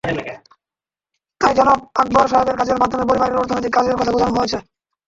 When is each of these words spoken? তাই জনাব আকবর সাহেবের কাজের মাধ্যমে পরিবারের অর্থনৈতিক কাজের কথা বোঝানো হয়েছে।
তাই 1.41 1.53
জনাব 1.57 1.79
আকবর 1.95 2.25
সাহেবের 2.31 2.57
কাজের 2.59 2.77
মাধ্যমে 2.81 3.07
পরিবারের 3.09 3.39
অর্থনৈতিক 3.41 3.73
কাজের 3.75 3.97
কথা 3.99 4.13
বোঝানো 4.13 4.37
হয়েছে। 4.37 4.57